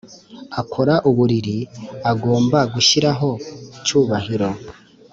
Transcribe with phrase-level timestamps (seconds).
[0.61, 1.57] akora uburiri
[2.11, 3.29] agomba gushyiraho
[3.85, 4.49] cyubahiro